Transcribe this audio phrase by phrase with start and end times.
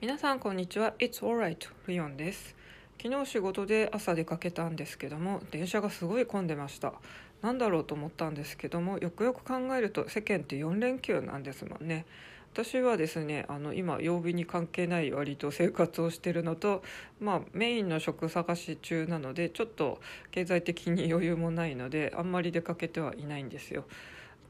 [0.00, 0.94] 皆さんこんにちは。
[0.98, 2.56] It's alright リオンです。
[3.02, 6.94] 昨日仕事で朝出かけたんですけども電車がすごい混んでました。
[7.42, 12.06] なんだろうと思ったんですけどもよくよく考えると世間って4連休なんですもんね。
[12.54, 16.82] 私はですねあの今曜日に関係ない割と生活をしてるのと、
[17.20, 23.84] まあ、メインの職探し中なのでちょっと経済的に余裕もないのであんまり出かけてはいないんですよ。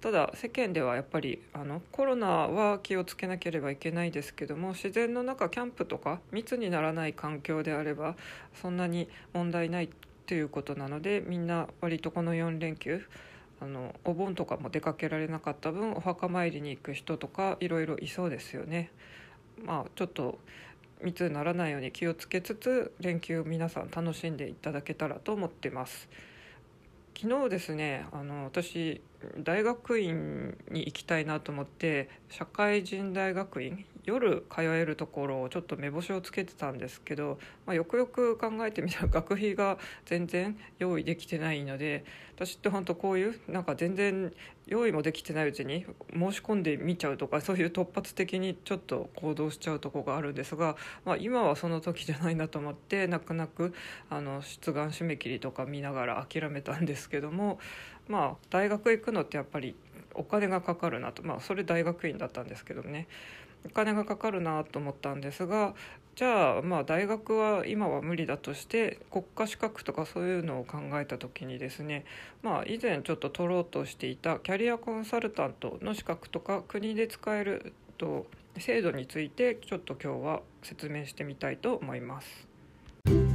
[0.01, 8.17] ただ世間ではやっぱりあのコロナは気をつけなければいけないですけども自然の中キャンプとか密にならない環境であれば
[8.63, 9.91] そんなに問題ない
[10.27, 13.03] ということなのでみんな割とこの4連休
[13.61, 18.91] あのお盆とかも出かけられなかった分お墓参りに行く人とかいろいろいそうですよね。
[19.63, 20.39] まあちょっと
[21.03, 26.09] 密にならないように気をつけつつ連休皆さん楽しんでいただけたらと思ってます。
[27.19, 29.03] 昨日ですねあの私
[29.39, 42.05] 大学院に行きたいなと思って社会人大学院夜通えるところをちょっと目星をつけてたんですけど、まあ、よくよく考えてみたら 学費が全然用意できてないので
[42.35, 44.33] 私って本当こういうなんか全然
[44.67, 53.75] 用意もできてないうちに申し込んでみちゃうとかそういう突発的にちょっと行動しちゃうとこがあるんですが、まあ、今はその時じゃないなと思って泣く泣く
[54.09, 57.59] あの出願締め切りとか見ながら諦めたんですけども
[58.11, 59.77] まあ大学行くのってやっぱり
[60.15, 63.07] お金がかかるなとまあそれ大学院だったんですけどね
[63.65, 65.75] お金がかかるなと思ったんですが
[66.17, 72.05] じゃあまあ大学は今は無理だとして国家資格とかそういうのを考えた時にですね
[72.43, 78.27] まあ以前ちょっと取ろうとしていたキャリアコンサルタントの資格とか国で使えると
[78.59, 83.30] 制度についてちょっと今日は説明してみたいと思います。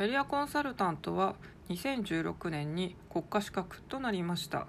[0.00, 1.34] キャリアコンサルタントは
[1.68, 4.66] 2016年に国家資格となりました。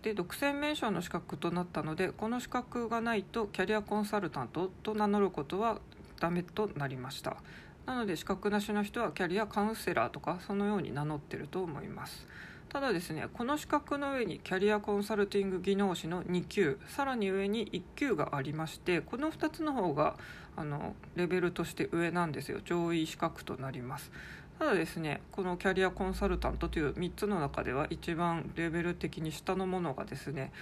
[0.00, 5.80] で独占名称の資格となったのでこの資格がないとキャリアコンサルタントと名乗ることは
[6.18, 7.36] ダメとなりました。
[7.84, 12.26] なので資格なしの人はキャリアカウンセラーとかそのように名乗ってると思います。
[12.68, 20.16] ただですねこの資格の上にキャリアコンサルティング技能士の2級さらに上に1級がありましてこの2つの方が
[20.56, 24.10] あのレベルとして上なんですよ上位資格となります
[24.58, 30.52] ただですねこのキャリアコンサルタントという3つの中では一番レベル的に下のものがですね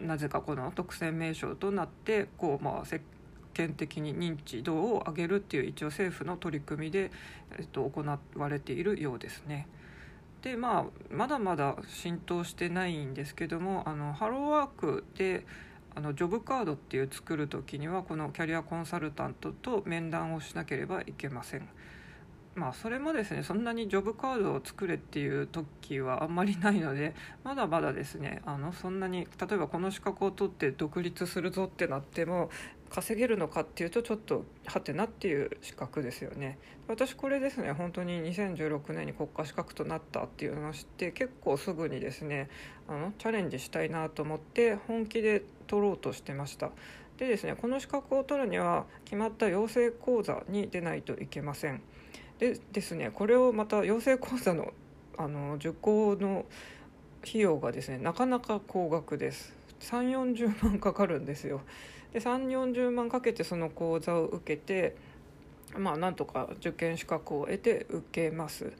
[0.00, 3.02] なぜかこの特選名称となってこうまあ世
[3.54, 7.10] 間的に認知度を上げるっていう一応政府の取り組みで、
[7.58, 9.68] えっと、行われているようですね。
[10.42, 15.44] でまあまだまだ浸透してないんですけどもあのハローワークで
[15.94, 21.68] あのジョブカードっていう作る時にはこのキャリアコンサルタントと面談をしなければいけません。
[22.54, 27.14] まあそれもですねそんなにジョブカードを作れっていう時はあんまりないので
[27.44, 32.50] まだまだですねあのそんなに例えばこの資格を取って独立するぞってなっても
[32.90, 36.58] 稼げるのかっていうとちょっとはてなっていう資格ですよね。
[36.88, 42.50] 私これですね本当に2016年に国家資格となったっていうのを知って結構すぐにですね
[42.88, 46.70] あのチャレンジしたいなと思って本気で取ろうとしてました。
[47.16, 51.82] でですねこの資格を取るには決まった養成講座に出ないといけません。
[52.40, 54.72] でですねこれをまた養成講座の
[55.16, 56.46] あの受講の
[57.22, 59.54] 費用がですねなかなか高額です。
[59.80, 61.60] 3 4 0万かかるんですよ。
[62.12, 64.96] で3 4 0万かけてその講座を受けて
[65.76, 68.72] まあなんとか受験資格を得て受けます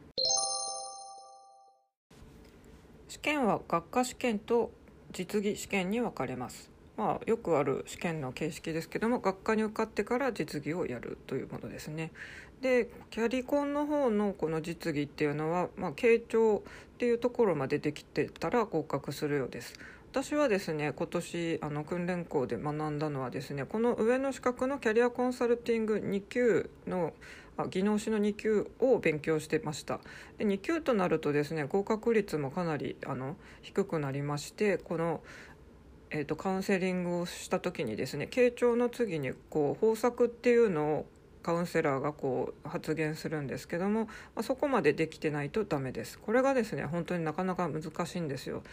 [3.08, 4.70] 試験は学科試験と
[5.12, 6.70] 実技試験に分かれます
[7.00, 12.12] まあ、よくある試験の形式ですけども学科に受かってから実技をやるというものですね。
[12.60, 19.72] でキャリコンの方のこの実技っていうのは、まあ、傾聴っていうところまでできてたら合格するようです。
[20.12, 27.12] 私はですね今年あの訓練校で学んだのはですねこの上の資格のキャリアコンサルティング2級の
[27.70, 30.00] 技能士の2級を勉強してました。
[30.36, 35.22] で2級となるとですね合格率もかなりあの低くなりましてこの
[36.12, 41.06] えーと、カウンセリングをした時にですね傾聴の次にこう方策っていうのを
[41.44, 46.18] カウンセラーがこう発言するんですけども、まあ、そこまでできてないとダメです。
[46.18, 48.64] これがですね本当になかなか難しいんですよ。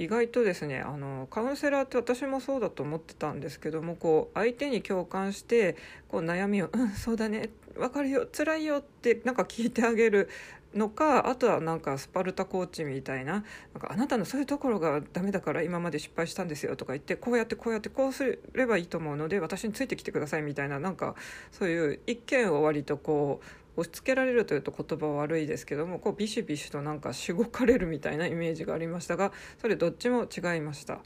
[0.00, 5.76] 意外とですねあのカウンセラーって私もそうだと思ってたんですけどもこう相手に共感して
[6.08, 10.30] こう悩みを「うんそうだね分かるよ辛いよ」ってなんか聞いてあげる
[10.74, 13.42] のかあとはなんかスパルタコーチみたいななん
[13.78, 21.14] かあなたのそういうところがダメだから今まで失敗したんですよとか言ってこうやってこうやってこうすればいいと思うので私についてきてくださいみたいななんか
[21.52, 31.00] そういう一見を割とこう押し付けられるというと言葉は悪いですけどもこうビシビシとなんかしごかれるみたいなイメージがありましたがそれどっちも違いました。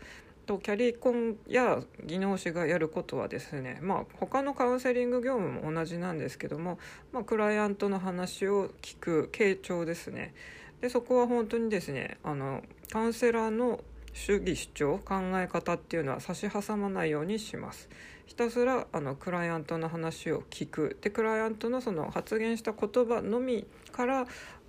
[0.44, 6.78] とキャリコンや技能士がやることはですね、まあ、他のカウンセリング業務も同じなんですけども、
[7.12, 10.34] まあ、クライアントの話を聞く傾聴ですね
[10.82, 12.62] でそこは本当にですねあの
[12.92, 13.80] カウンセラーの
[14.12, 17.88] 主義主張考え方っていうのは差し挟まないようにします
[18.26, 20.96] ひたすらあのクライアントの話を聞く。
[21.00, 24.26] でクライアントのその発言した言葉のみから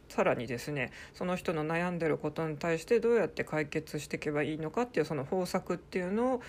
[0.10, 6.42] さらにですねその人の悩んでることに対してどうやって解決していけばいいのかっていうその方策っていうのを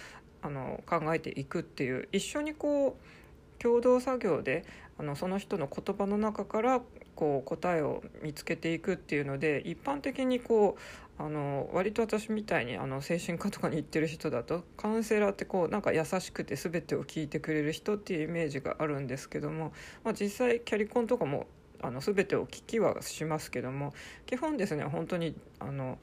[0.43, 4.65] あの考えていくっていう一緒にこう共同作業で
[4.99, 6.83] あのその人の言葉の中から
[7.17, 19.73] こう答えを見つけていくっていうので一般的にこうあの割と私みたいにあの精神科とかに行ってる人だとカウンセラーってこうなんか優しくて全てを聞いてくれる人っていうイメージがあるんですけども、
[20.05, 21.47] まあ、実際キャリコンとかも
[21.83, 23.95] あの全てを聞きはしますけども
[24.27, 25.99] 基本ですね本当にあの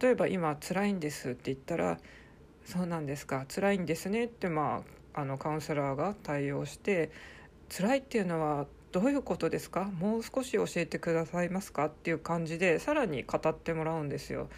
[0.00, 1.98] 例えば今辛いんですって言ったら
[2.64, 4.84] 「そうなんですか辛いんですね」ってま
[5.14, 7.10] ああのカウンセラーが対応して
[7.74, 9.84] 「辛いっていうのはどういうことですか？
[9.98, 14.48] もう少し教えてくださいますか?」っていう感じでさらに語ってもらうんですよ。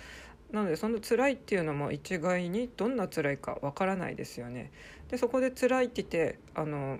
[0.52, 4.70] なのでその辛いっていうのも一概にどんな辛いかわからないですよね。
[5.08, 6.98] でそこで辛いって言ってあの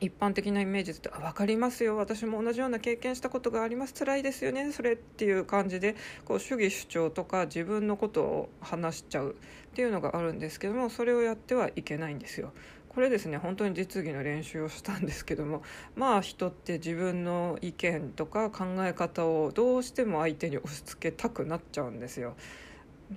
[0.00, 5.94] 一般的なイメージで分かりますよ私も同じような経験したことがあります辛いですよねそれっていう感じで
[6.24, 9.34] こう主義主張とか自分のことを話しちゃうっ
[9.74, 12.52] ていうのがあるんですけどもそれをやってはいけないんですよ。
[12.94, 15.62] これですね本当に実技の練習をしたんですけども
[15.96, 22.34] まあ人って自分の意見とか考え方をどうしても相手に押し付けたくなっちゃうんですよ。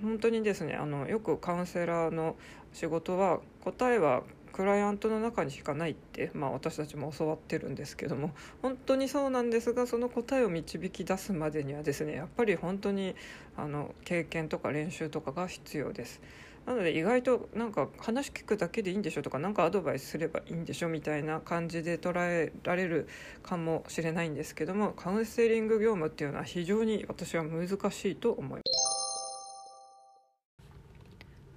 [0.02, 2.36] 本当にですねあのよくカウンセラーの
[2.72, 4.24] 仕事は答えは
[4.56, 8.30] クライアントの中にしかないって、まあ、私たちも教わってるんですけども
[8.62, 13.14] 本当にそうなんですがその答えを導き出すまでにはですねやっぱり本当に
[13.56, 16.22] あの経験とか練習とかが必要です。
[16.66, 23.08] なので意外となんか話聞くだけでいいんでしょとか何かアドバイスすればいいんでしょみたいな感じで捉えられる
[23.44, 28.96] かもしれないんですけどもカウンセリング業務っていうのは非常に私は難しいと思います。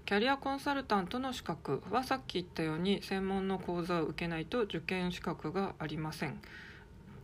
[0.06, 6.42] キャリアコンサルタントの資格はさっき言ったように専門の講座を受けないと受験資格がありません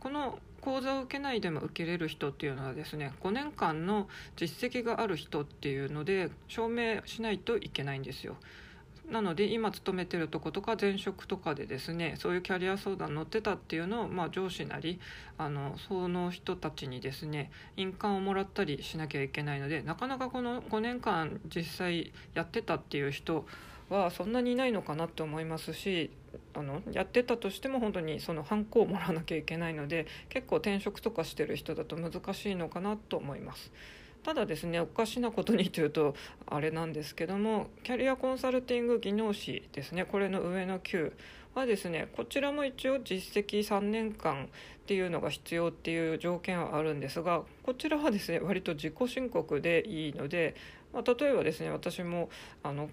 [0.06, 4.06] この講座を受けないでも受けれる人っていうのはですね5年間の
[4.36, 8.36] 実績がある人っていうので証明しないといけないんですよ。
[9.10, 15.00] なので今勤めてるとことか前職とかでですねそういうキャリア相談乗ってたっていうのを、まあ、上司なり
[15.38, 23.44] あのその人たちにですね印鑑をもらったりしなきゃいけないのでなかなかこの5年間実際やってたっていう人
[23.88, 26.10] はそんなにいないのかなって思いますし
[26.56, 33.70] あのやってたとしても本当にそのハンコをもらわなきゃいけないので結構転職とかしてる人だと難しいのかなと思います。
[34.24, 36.16] ただですねおかしなことにというと
[36.46, 41.12] あれなんですけどもキャリアコンサルティング技能士ですねこれの上の級
[41.54, 44.48] はですねこちらも一応実績3年間っ
[44.86, 50.56] ていうのが必要っていう条件はあるんですがこちらはですね割と自己申告でいいので、
[50.92, 52.28] まあ、例えばですね私も
[52.64, 52.90] あの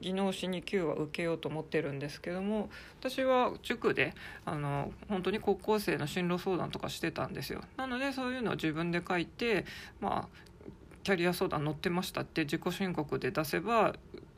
[0.00, 2.70] 技能士2級は受けようと思ってるんですけども
[3.00, 4.14] 私は塾で
[4.44, 7.62] あの本当に高校生の進路相談とかしてたんですよ。
[7.76, 9.64] なのでそういうのを自分で書いて
[10.00, 10.42] まあ
[11.02, 13.94] キャリア相談載ってましたって自己申告で出せば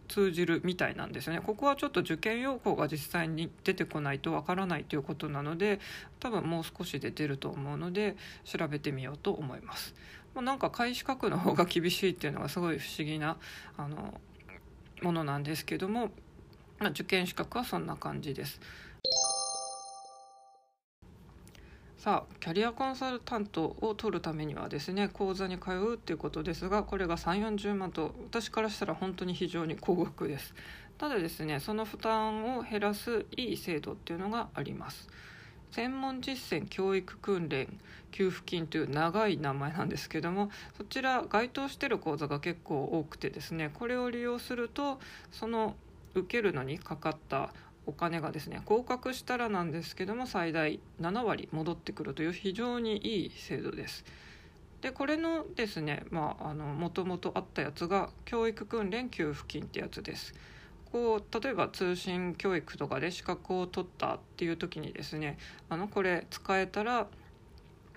[0.08, 1.40] 通じるみたいなんですよね。
[1.40, 5.80] ここはちょっと受験要項が実際に出てこないとわからないということなので
[6.20, 9.94] 多分もう少しで出ると思うので調べてみようと思います、
[10.34, 13.38] まあ、なんか開資格の方が厳しいっていうのがすごい不思議な
[13.76, 14.20] あの
[15.02, 16.10] ものなんですけども、
[16.78, 18.60] まあ、受験資格はそんな感じです。
[22.04, 30.54] さあキャリアコンサルタントを取るためにはですね講座に通うっていうことですがこれが3 4 0万と私からしたら本当に非常に高額です。
[30.98, 35.08] ただですねその負担を減らすいい制度っていうのがあります。
[35.74, 37.66] 専門実践教育訓練
[38.12, 45.00] 給付金という長い名前なんですけどもそちら該当してる講座が結構多くてですねこれを利用すると
[45.32, 45.74] その
[46.14, 47.52] 受けるのにかかった
[47.86, 54.04] お金がですね合格したらなんですけども最大7割戻ってくるという非常にいい制度です。
[54.80, 60.34] でこれのですねまあもともとあったやつが教育訓練給付金ってやつです。
[60.94, 67.08] こう例えば通信教育とかで資格を取ったっていう時にですねあのこれ使えたら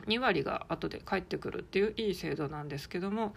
[0.08, 3.36] 2割が後で返ってくるっていういい制度なんですけども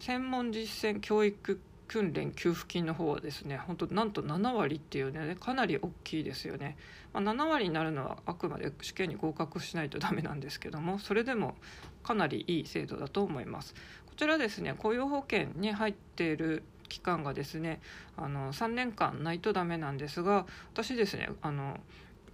[0.00, 6.78] 専門実践教育訓練給付金の方はですね本当なんと7割っていうねかなり大きいですよね、
[7.12, 11.56] まあ、7割になるのはあくまで試験に合格しないとダメなんですけどもそれでも
[12.02, 13.74] かなりいい制度だと思います。
[14.06, 17.80] こちらですね雇用保険に入っている期間がですね
[18.16, 21.78] あの3年間ないとダメなんですが私ですねあの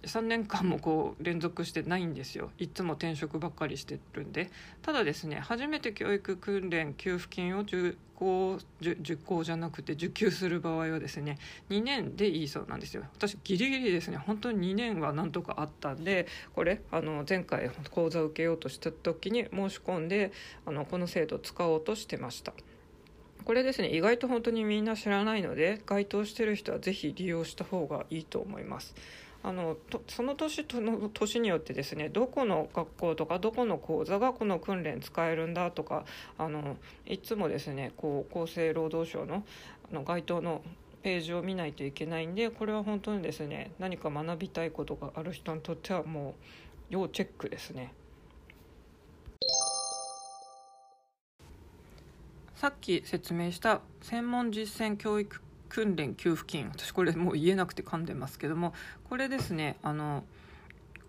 [0.05, 2.51] 3年間もこう連続してないんですよ。
[2.57, 4.49] いつも転職ばっかりしてるんで。
[4.81, 11.37] ただですね初めて教育訓練給付金を受講受講じゃなくて受給する場合はですね
[11.69, 13.03] 2年でいいそうなんですよ。
[13.13, 20.31] 私ギリギリですね本当に2年はなんとかあったんでこれあの前回講座を受けようとした時に申し込んで
[20.65, 22.53] あのこの制度を使おうとしてました。
[23.45, 28.95] これですね意外と本当にみんな知らないので該当してる人は是非利用した方がいいと思います。
[29.43, 36.03] あのその年との年によってですねどこの学校とかどこの講座がこの訓練使えるんだとか
[36.39, 39.43] あのいつもですねこう厚生労働省の
[39.91, 40.63] あの該当の
[41.03, 46.33] ページを見ないといけないんでこれは本当にですね何か学びたいことがある人にとってはもう
[46.89, 47.93] 要チェックですね。
[52.55, 56.69] さっき説明した専門実践教育訓練給付金。
[56.69, 58.73] 私これもう言えなくて噛んでますけども。
[59.09, 60.23] これですねあの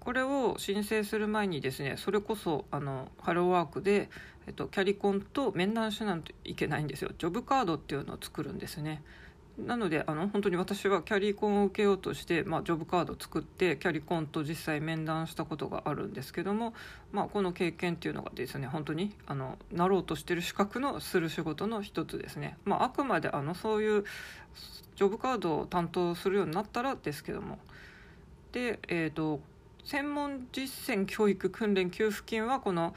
[0.01, 4.09] これを申請する前にですねそれこそあのハローワークで、
[4.47, 7.13] えっと、キャリコンと面談しないといけないんですよ。
[7.17, 9.03] ジョブカードっていうのを作るんですね。
[9.59, 16.75] なのであの本当に私はキャリコンを受けようとして、まあ、ジョブカードを作ってキャリコンと実際面談したことがあるんですけども、
[17.11, 24.05] まあ、この経験っていうのがですね本当にあのなろうとしてる資格のする仕事の一つですね、まあ、あくまであのそういう
[24.97, 27.59] ジョブカードを担当するようになったらですけども。
[28.53, 29.41] で、えーと、
[29.85, 32.95] 専門実践教育訓練給付金はこの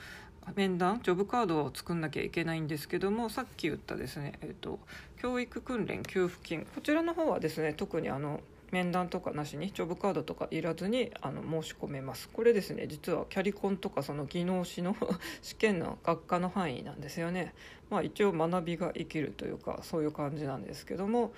[0.56, 4.80] 面談ジョブカードを作んなきゃいけないんですけどもさっき言ったですね、えーと、
[5.22, 6.66] 教育訓練給付金。
[6.76, 8.42] こちらの方はですね特にあの
[8.72, 12.30] 面談とかなしにジョブカードとかいらずにあの申し込めます。
[12.30, 14.96] これですね実はキャリコンとかその技能士の
[15.42, 17.54] 試験の学科の範囲なんですよね。
[17.90, 21.34] まあ一応学びが生きるというかそういう感じなんですけども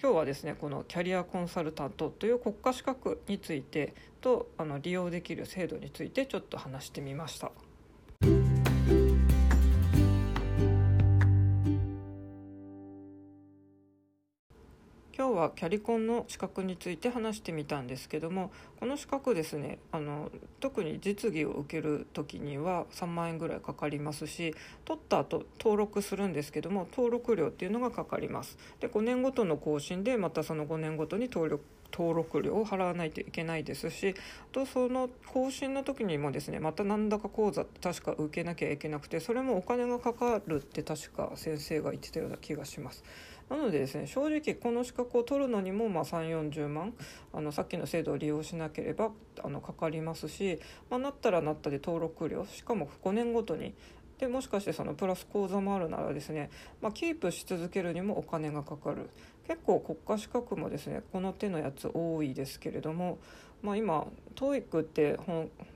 [0.00, 7.50] 今日はですねこのキャリアコンサルタントという国家資格についてとあの利用できる制度についてちょっと話してみました。
[15.38, 20.30] はキャリコンの資格について話してみたんですけどもこの資格ですねあの
[20.60, 24.54] 特に実技を受ける時には3万円ぐらいかかりますし
[24.84, 34.14] 取った後登録するんですけども登録料っていうのがかかりますで5年ごとの更新でまたその5年ごとに登録登録料を払わないといけないですしあ
[34.52, 43.04] とその更新の時にもですねまた何だか講座確か受けなきゃいけなくてそれもお金がかかるって確か先生が言ってたような気がします。
[43.50, 46.94] なのでですね正直この資格を取るのにもまあ3 4 0万
[47.32, 49.10] あのさっきの制度を利用しなければ
[49.42, 50.58] あのかかりますし、
[50.90, 53.74] まあ、なったらなったで登録料しかも5年ごとに。
[54.18, 56.50] でもしかしてそのプラス口座もあるならですね、
[56.82, 59.10] まあ、キープし続けるにもお金がかかる。
[59.46, 63.18] 結構国家資格もですねこの手のやつ多いですけれども、
[63.62, 65.18] まあ、今 TOEIC って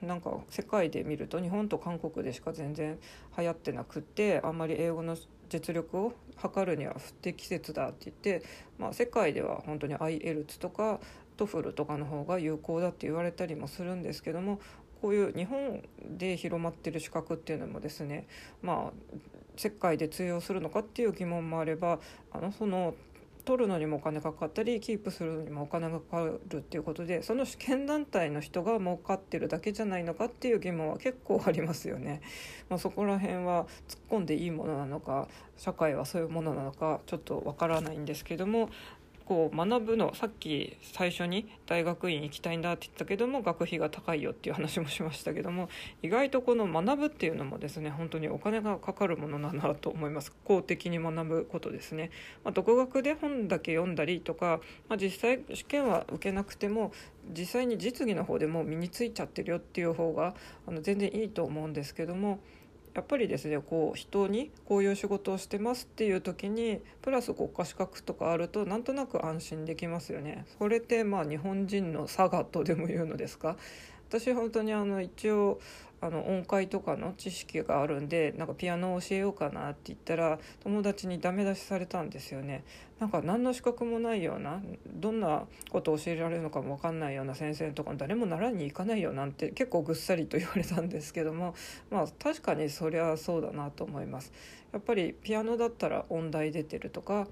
[0.03, 2.99] なんか世界で見ると日本と韓国でしか全然
[3.39, 5.17] 流行ってなくてあんまり英語の
[5.53, 8.47] 実力を測るには不適切だって言って、
[8.79, 10.99] まあ、世界では本当に IELTS とか
[11.37, 14.61] TOEFL とかの方が有効だって言われたりもするんですけども
[15.03, 18.27] こういう日本で広まってる資格っていうのもですね
[18.63, 19.17] まあ
[19.57, 21.99] 世界で通用するのかっていう疑問もあれば
[22.33, 22.95] あのその
[23.45, 32.21] 取るのにもお金かかったりキープするのにもお金がかかるっていうことでその試験団体の人が儲かってるだけじゃないのかっていう疑問は結構ありますよね。
[32.69, 38.71] まあ、そこら辺は突っ込んでいいものなのか社会はそういうものなのかちょっとわからないんですけども
[39.33, 45.71] こう学ぶのさっき最初に大学院行きたいんだって言ったけども学費が高いよっていう話もしましたけども
[46.03, 50.37] 意外とこの学ぶっていうのもですね本当にお金がかかるものなんだと思います。
[50.45, 52.11] 公的に学ぶことですね、
[52.45, 54.61] まあ、独学で本だけ読んだりとか、
[54.91, 56.93] まあ、実際試験は受けなくても
[57.31, 60.35] 実際に実技の方でも身についちゃってるよっていう方が
[60.67, 62.41] あの全然いいと思うんですけども
[62.95, 70.45] やっぱりですねこう人にこういう仕事をしてますっていう時にプラス国家資格とかあるとなんとなく安心できますよね。
[70.59, 73.57] それってまあ日本人の差がとでも言うのですか？
[74.13, 75.59] 私本当にあの一応
[76.03, 82.65] あの音階とかの知識があるんでなんかピアノを教えようかなって言ったら友達にダメ出しされたんですよね。
[82.99, 91.55] なんか何の資格もないようなどんなことを教えられるのかも分かんないような先生とか誰も習いに行かないよなんて結構ぐっさりと言われたんですけども
[91.91, 94.33] まあ確かにそりゃそうだなと思います。
[94.73, 97.29] やっぱりピアノだったら音大出てるとか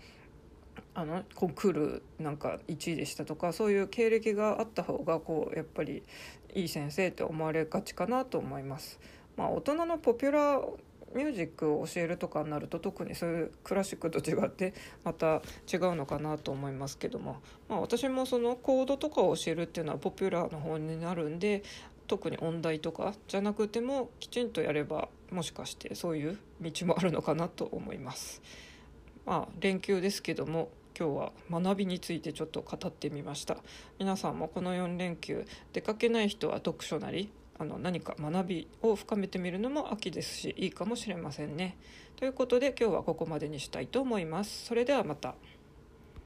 [0.95, 6.03] あのコンクールなんか1位でしたとかそういう経歴があった方がこうやっぱり
[6.55, 8.99] いい先生って思われがちかなと思います。
[9.37, 10.69] まあ、大人のポピュラー
[11.15, 15.43] ミュージックを教えるとかになると特にそういうクラシックと違ってまた
[15.73, 21.65] 違うのかなと思いますけども、まあ、私もそのコードとかを教えるっていうのはポピュラーの方になるんで
[22.07, 28.43] 特に音大とかじゃなくてもきちんとやればもしかしてそういう道もあるのかなと思います。
[29.27, 33.57] まあ、連休ですけども今日は学びについてちょっと語ってみました
[33.99, 41.79] 皆さんもこの4連休出かけない人は読書なりあの何か学びを深めてみるのも秋ですしいいかもしれませんね。
[42.17, 44.67] ということで今日はここまでにしたいと思います。
[44.67, 45.35] それではまた。